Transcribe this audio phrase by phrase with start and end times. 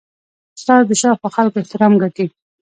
[0.57, 2.25] استاد د شاوخوا خلکو احترام ګټي.